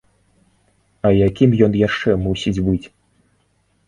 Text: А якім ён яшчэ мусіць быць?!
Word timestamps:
А 1.09 1.11
якім 1.27 1.53
ён 1.65 1.77
яшчэ 1.87 2.15
мусіць 2.23 2.63
быць?! 2.71 2.85